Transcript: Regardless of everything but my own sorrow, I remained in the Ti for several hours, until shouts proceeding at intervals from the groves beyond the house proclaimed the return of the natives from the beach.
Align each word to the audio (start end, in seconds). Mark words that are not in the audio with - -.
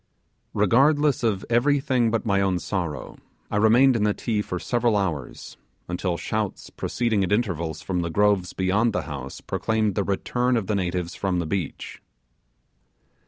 Regardless 0.55 1.21
of 1.21 1.45
everything 1.47 2.09
but 2.09 2.25
my 2.25 2.41
own 2.41 2.57
sorrow, 2.57 3.19
I 3.51 3.57
remained 3.57 3.95
in 3.95 4.03
the 4.03 4.15
Ti 4.15 4.41
for 4.41 4.57
several 4.57 4.97
hours, 4.97 5.57
until 5.87 6.17
shouts 6.17 6.71
proceeding 6.71 7.23
at 7.23 7.31
intervals 7.31 7.83
from 7.83 7.99
the 8.01 8.09
groves 8.09 8.51
beyond 8.53 8.93
the 8.93 9.03
house 9.03 9.41
proclaimed 9.41 9.93
the 9.93 10.03
return 10.03 10.57
of 10.57 10.65
the 10.65 10.73
natives 10.73 11.13
from 11.13 11.37
the 11.37 11.45
beach. 11.45 12.01